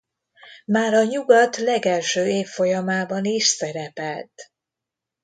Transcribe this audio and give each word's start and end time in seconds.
Már 0.65 0.93
a 0.93 1.03
Nyugat 1.03 1.57
legelső 1.57 2.27
évfolyamában 2.27 3.25
is 3.25 3.47
szerepelt. 3.47 4.51